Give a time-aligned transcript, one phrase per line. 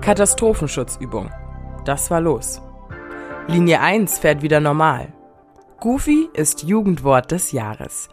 [0.00, 1.30] Katastrophenschutzübung.
[1.84, 2.62] Das war los.
[3.48, 5.12] Linie 1 fährt wieder normal.
[5.78, 8.08] Goofy ist Jugendwort des Jahres.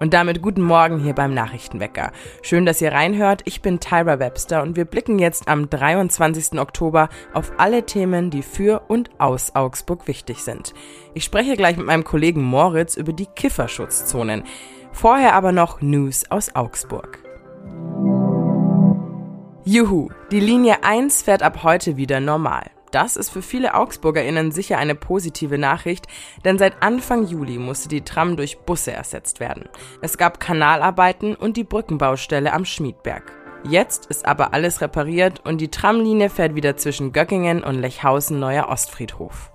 [0.00, 2.12] Und damit guten Morgen hier beim Nachrichtenwecker.
[2.42, 3.40] Schön, dass ihr reinhört.
[3.46, 6.60] Ich bin Tyra Webster und wir blicken jetzt am 23.
[6.60, 10.74] Oktober auf alle Themen, die für und aus Augsburg wichtig sind.
[11.14, 14.44] Ich spreche gleich mit meinem Kollegen Moritz über die Kifferschutzzonen.
[14.92, 17.23] Vorher aber noch News aus Augsburg.
[19.66, 22.70] Juhu, die Linie 1 fährt ab heute wieder normal.
[22.90, 26.06] Das ist für viele AugsburgerInnen sicher eine positive Nachricht,
[26.44, 29.70] denn seit Anfang Juli musste die Tram durch Busse ersetzt werden.
[30.02, 33.32] Es gab Kanalarbeiten und die Brückenbaustelle am Schmiedberg.
[33.66, 38.68] Jetzt ist aber alles repariert und die Tramlinie fährt wieder zwischen Göckingen und Lechhausen Neuer
[38.68, 39.50] Ostfriedhof.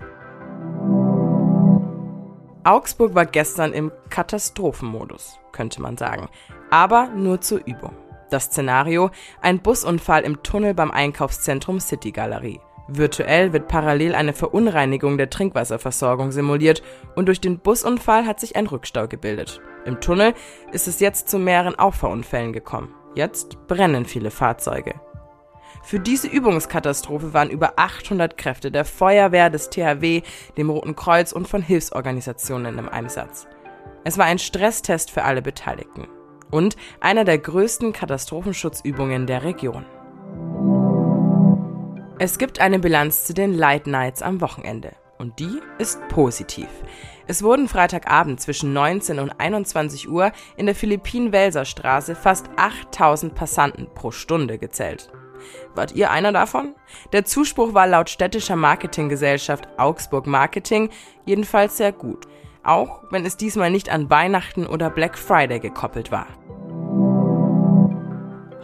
[2.64, 6.28] Augsburg war gestern im Katastrophenmodus, könnte man sagen,
[6.68, 7.94] aber nur zur Übung.
[8.30, 9.10] Das Szenario:
[9.42, 12.60] ein Busunfall im Tunnel beim Einkaufszentrum City Galerie.
[12.86, 16.82] Virtuell wird parallel eine Verunreinigung der Trinkwasserversorgung simuliert
[17.14, 19.60] und durch den Busunfall hat sich ein Rückstau gebildet.
[19.84, 20.34] Im Tunnel
[20.72, 22.94] ist es jetzt zu mehreren Auffahrunfällen gekommen.
[23.14, 24.94] Jetzt brennen viele Fahrzeuge.
[25.82, 30.22] Für diese Übungskatastrophe waren über 800 Kräfte der Feuerwehr, des THW,
[30.56, 33.46] dem Roten Kreuz und von Hilfsorganisationen im Einsatz.
[34.04, 36.08] Es war ein Stresstest für alle Beteiligten
[36.50, 39.84] und einer der größten Katastrophenschutzübungen der Region.
[42.18, 44.92] Es gibt eine Bilanz zu den Light Nights am Wochenende.
[45.16, 46.68] Und die ist positiv.
[47.26, 53.88] Es wurden Freitagabend zwischen 19 und 21 Uhr in der Philippinen-Welser Straße fast 8000 Passanten
[53.94, 55.10] pro Stunde gezählt.
[55.74, 56.74] Wart ihr einer davon?
[57.12, 60.90] Der Zuspruch war laut städtischer Marketinggesellschaft Augsburg Marketing
[61.24, 62.26] jedenfalls sehr gut.
[62.62, 66.26] Auch wenn es diesmal nicht an Weihnachten oder Black Friday gekoppelt war.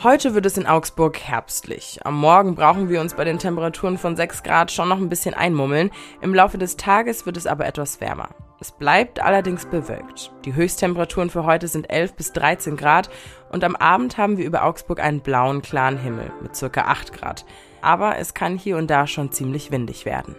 [0.02, 2.00] Heute wird es in Augsburg herbstlich.
[2.04, 5.32] Am Morgen brauchen wir uns bei den Temperaturen von 6 Grad schon noch ein bisschen
[5.32, 5.90] einmummeln.
[6.20, 8.28] Im Laufe des Tages wird es aber etwas wärmer.
[8.60, 10.32] Es bleibt allerdings bewölkt.
[10.44, 13.08] Die Höchsttemperaturen für heute sind 11 bis 13 Grad
[13.50, 17.46] und am Abend haben wir über Augsburg einen blauen, klaren Himmel mit circa 8 Grad.
[17.80, 20.36] Aber es kann hier und da schon ziemlich windig werden.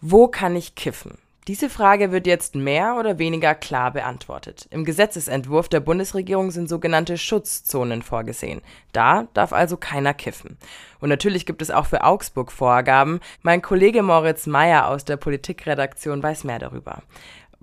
[0.00, 1.18] Wo kann ich kiffen?
[1.46, 4.66] Diese Frage wird jetzt mehr oder weniger klar beantwortet.
[4.70, 8.62] Im Gesetzesentwurf der Bundesregierung sind sogenannte Schutzzonen vorgesehen.
[8.92, 10.56] Da darf also keiner kiffen.
[11.00, 13.20] Und natürlich gibt es auch für Augsburg Vorgaben.
[13.42, 17.02] Mein Kollege Moritz Meyer aus der Politikredaktion weiß mehr darüber.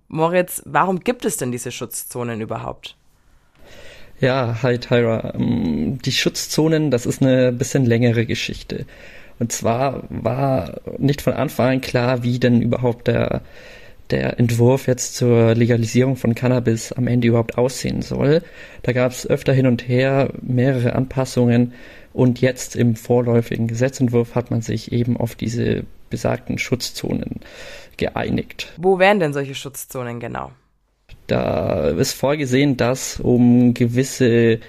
[0.08, 2.98] Moritz, warum gibt es denn diese Schutzzonen überhaupt?
[4.20, 5.34] Ja, hi Tyra.
[5.34, 8.86] Ähm, die Schutzzonen, das ist eine bisschen längere Geschichte.
[9.42, 13.42] Und zwar war nicht von Anfang an klar, wie denn überhaupt der,
[14.12, 18.44] der Entwurf jetzt zur Legalisierung von Cannabis am Ende überhaupt aussehen soll.
[18.84, 21.74] Da gab es öfter hin und her mehrere Anpassungen
[22.14, 27.40] und jetzt im vorläufigen Gesetzentwurf hat man sich eben auf diese besagten Schutzzonen
[27.98, 28.72] geeinigt.
[28.78, 30.52] Wo wären denn solche Schutzzonen genau?
[31.26, 34.60] Da ist vorgesehen, dass um gewisse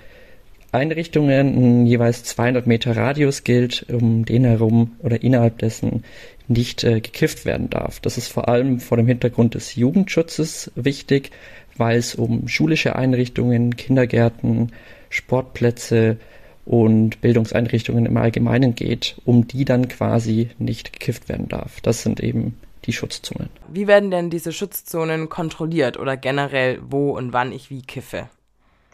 [0.72, 6.02] Einrichtungen ein jeweils 200 Meter Radius gilt, um den herum oder innerhalb dessen
[6.48, 8.00] nicht äh, gekifft werden darf.
[8.00, 11.30] Das ist vor allem vor dem Hintergrund des Jugendschutzes wichtig,
[11.76, 14.72] weil es um schulische Einrichtungen, Kindergärten,
[15.10, 16.16] Sportplätze
[16.64, 21.80] und Bildungseinrichtungen im Allgemeinen geht, um die dann quasi nicht gekifft werden darf.
[21.82, 23.48] Das sind eben die Schutzzonen.
[23.68, 28.28] Wie werden denn diese Schutzzonen kontrolliert oder generell wo und wann ich wie kiffe?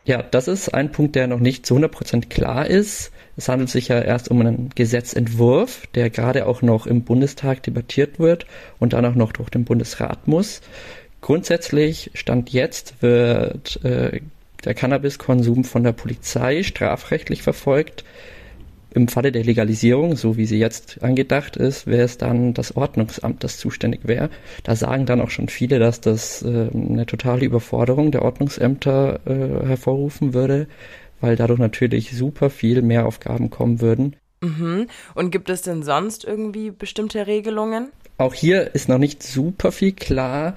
[0.09, 3.13] Ja, das ist ein Punkt, der noch nicht zu 100% klar ist.
[3.37, 8.19] Es handelt sich ja erst um einen Gesetzentwurf, der gerade auch noch im Bundestag debattiert
[8.19, 8.47] wird
[8.79, 10.63] und dann auch noch durch den Bundesrat muss.
[11.21, 14.23] Grundsätzlich, Stand jetzt, wird äh,
[14.65, 18.03] der Cannabiskonsum von der Polizei strafrechtlich verfolgt.
[18.95, 23.45] Im Falle der Legalisierung, so wie sie jetzt angedacht ist, wäre es dann das Ordnungsamt,
[23.45, 24.31] das zuständig wäre.
[24.65, 29.67] Da sagen dann auch schon viele, dass das äh, eine totale Überforderung der Ordnungsämter äh,
[29.67, 30.69] hervorrufen würde,
[31.21, 34.17] weil dadurch natürlich super viel mehr Aufgaben kommen würden.
[34.41, 34.87] Mhm.
[35.15, 37.91] Und gibt es denn sonst irgendwie bestimmte Regelungen?
[38.17, 40.57] Auch hier ist noch nicht super viel klar.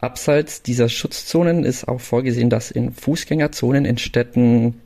[0.00, 4.80] Abseits dieser Schutzzonen ist auch vorgesehen, dass in Fußgängerzonen in Städten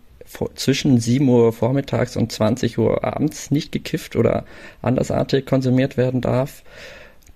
[0.55, 4.45] zwischen 7 Uhr vormittags und 20 Uhr abends nicht gekifft oder
[4.83, 6.63] andersartig konsumiert werden darf.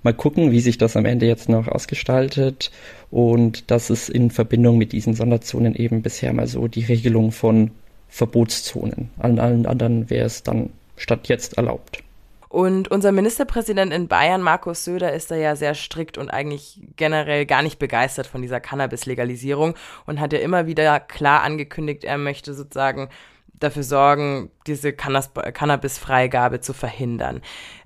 [0.03, 2.71] Mal gucken, wie sich das am Ende jetzt noch ausgestaltet.
[3.11, 7.71] Und das ist in Verbindung mit diesen Sonderzonen eben bisher mal so die Regelung von
[8.09, 9.11] Verbotszonen.
[9.19, 12.03] An allen anderen wäre es dann statt jetzt erlaubt.
[12.51, 17.47] Und unser Ministerpräsident in Bayern, Markus Söder, ist da ja sehr strikt und eigentlich generell
[17.47, 22.53] gar nicht begeistert von dieser Cannabis-Legalisierung und hat ja immer wieder klar angekündigt, er möchte
[22.53, 23.09] sozusagen
[23.61, 27.43] dafür sorgen, diese Cannabis-Freigabe zu verhindern.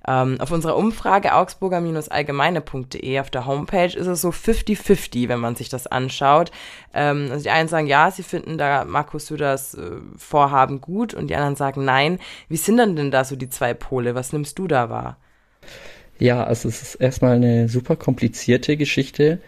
[0.07, 5.69] Ähm, auf unserer Umfrage augsburger-allgemeine.de auf der Homepage ist es so 50-50, wenn man sich
[5.69, 6.51] das anschaut.
[6.93, 11.27] Ähm, also die einen sagen, ja, sie finden da Markus Söders äh, Vorhaben gut und
[11.27, 12.19] die anderen sagen, nein.
[12.49, 14.15] Wie sind denn denn da so die zwei Pole?
[14.15, 15.17] Was nimmst du da wahr?
[16.17, 19.39] Ja, also es ist erstmal eine super komplizierte Geschichte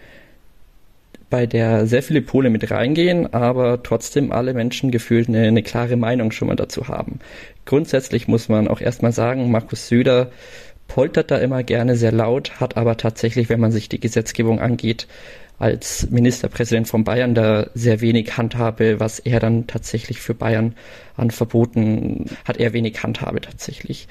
[1.29, 5.97] bei der sehr viele Pole mit reingehen, aber trotzdem alle Menschen gefühlt eine, eine klare
[5.97, 7.19] Meinung schon mal dazu haben.
[7.65, 10.31] Grundsätzlich muss man auch erstmal sagen, Markus Söder
[10.88, 15.07] poltert da immer gerne sehr laut, hat aber tatsächlich, wenn man sich die Gesetzgebung angeht,
[15.59, 20.75] als Ministerpräsident von Bayern da sehr wenig Handhabe, was er dann tatsächlich für Bayern
[21.15, 24.07] an Verboten hat er wenig Handhabe tatsächlich.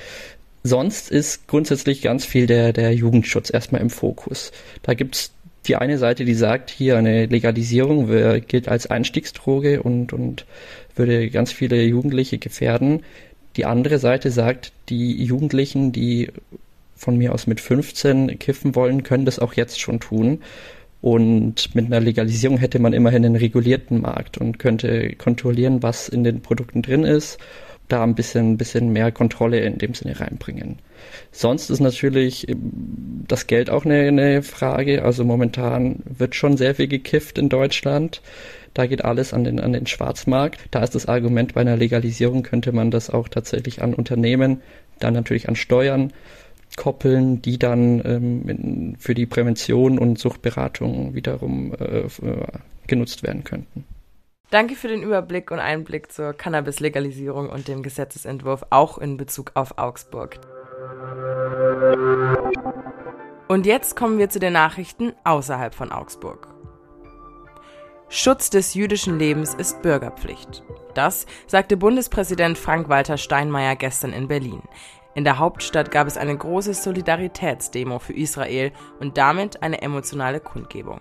[0.65, 4.51] Sonst ist grundsätzlich ganz viel der, der Jugendschutz erstmal im Fokus.
[4.83, 5.33] Da gibt's
[5.69, 8.09] die eine Seite, die sagt, hier eine Legalisierung
[8.47, 10.47] gilt als Einstiegsdroge und, und
[10.95, 13.03] würde ganz viele Jugendliche gefährden.
[13.57, 16.31] Die andere Seite sagt, die Jugendlichen, die
[16.95, 20.41] von mir aus mit 15 kiffen wollen, können das auch jetzt schon tun.
[21.03, 26.25] Und mit einer Legalisierung hätte man immerhin einen regulierten Markt und könnte kontrollieren, was in
[26.25, 27.39] den Produkten drin ist
[27.89, 30.79] da ein bisschen, bisschen mehr Kontrolle in dem Sinne reinbringen.
[31.33, 35.05] Sonst ist natürlich ähm, das Geld auch eine, eine Frage.
[35.05, 38.23] Also momentan wird schon sehr viel gekifft in Deutschland.
[38.75, 40.61] Da geht alles an den, an den Schwarzmarkt.
[40.71, 44.61] Da ist das Argument, bei einer Legalisierung könnte man das auch tatsächlich an Unternehmen,
[44.99, 46.13] dann natürlich an Steuern
[46.77, 52.03] koppeln, die dann ähm, für die Prävention und Suchtberatung wiederum äh,
[52.87, 53.85] genutzt werden könnten.
[54.51, 59.77] Danke für den Überblick und Einblick zur Cannabis-Legalisierung und dem Gesetzesentwurf auch in Bezug auf
[59.77, 60.39] Augsburg.
[63.49, 66.49] Und jetzt kommen wir zu den Nachrichten außerhalb von Augsburg.
[68.09, 70.63] Schutz des jüdischen Lebens ist Bürgerpflicht.
[70.95, 74.63] Das sagte Bundespräsident Frank-Walter Steinmeier gestern in Berlin.
[75.17, 78.71] In der Hauptstadt gab es eine große Solidaritätsdemo für Israel
[79.01, 81.01] und damit eine emotionale Kundgebung.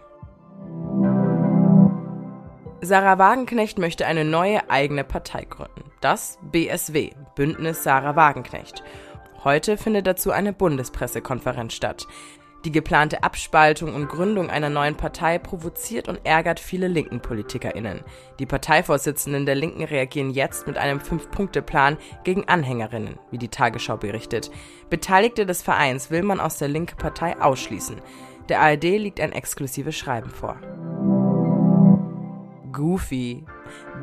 [2.85, 5.91] Sarah Wagenknecht möchte eine neue eigene Partei gründen.
[6.01, 8.83] Das BSW, Bündnis Sarah Wagenknecht.
[9.43, 12.07] Heute findet dazu eine Bundespressekonferenz statt.
[12.63, 18.01] Die geplante Abspaltung und Gründung einer neuen Partei provoziert und ärgert viele linken PolitikerInnen.
[18.39, 24.49] Die Parteivorsitzenden der Linken reagieren jetzt mit einem Fünf-Punkte-Plan gegen Anhängerinnen, wie die Tagesschau berichtet.
[24.89, 28.01] Beteiligte des Vereins will man aus der linken Partei ausschließen.
[28.49, 30.57] Der ARD liegt ein exklusives Schreiben vor.
[32.75, 33.45] Goofy.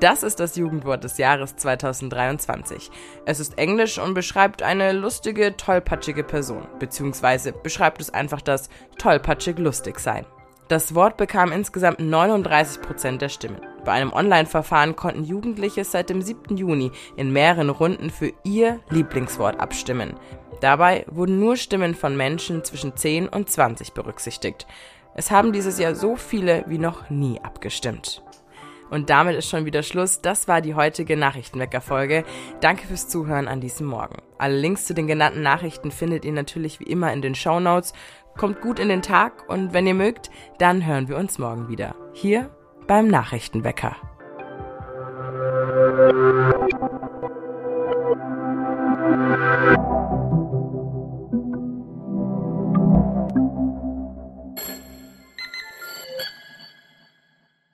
[0.00, 2.90] Das ist das Jugendwort des Jahres 2023.
[3.26, 9.58] Es ist Englisch und beschreibt eine lustige, tollpatschige Person, beziehungsweise beschreibt es einfach das tollpatschig
[9.58, 10.24] lustig sein.
[10.68, 13.60] Das Wort bekam insgesamt 39% der Stimmen.
[13.84, 16.56] Bei einem Online-Verfahren konnten Jugendliche seit dem 7.
[16.56, 20.14] Juni in mehreren Runden für ihr Lieblingswort abstimmen.
[20.62, 24.66] Dabei wurden nur Stimmen von Menschen zwischen 10 und 20 berücksichtigt.
[25.14, 28.22] Es haben dieses Jahr so viele wie noch nie abgestimmt.
[28.92, 30.20] Und damit ist schon wieder Schluss.
[30.20, 32.24] Das war die heutige Nachrichtenwecker-Folge.
[32.60, 34.16] Danke fürs Zuhören an diesem Morgen.
[34.36, 37.94] Alle Links zu den genannten Nachrichten findet ihr natürlich wie immer in den Show Notes.
[38.36, 41.94] Kommt gut in den Tag und wenn ihr mögt, dann hören wir uns morgen wieder.
[42.12, 42.50] Hier
[42.86, 43.96] beim Nachrichtenwecker.